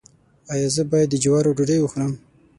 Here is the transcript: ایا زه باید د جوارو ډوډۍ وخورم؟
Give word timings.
ایا 0.53 0.67
زه 0.75 0.83
باید 0.91 1.09
د 1.11 1.15
جوارو 1.23 1.55
ډوډۍ 1.57 1.77
وخورم؟ 1.81 2.13